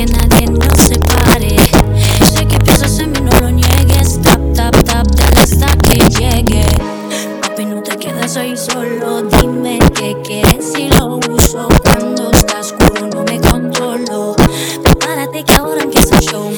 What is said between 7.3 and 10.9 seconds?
Papi, no te quedes ahí solo. Dime qué quieres y